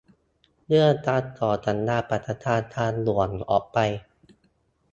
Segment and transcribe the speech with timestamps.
[0.67, 3.77] เรื่องการต่อสัญญาสัมปทานทางด่วนออกไป